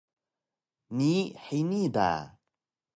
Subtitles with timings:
[0.97, 2.11] Nii hini da!